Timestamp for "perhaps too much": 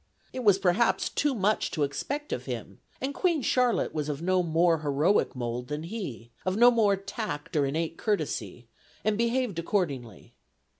0.57-1.69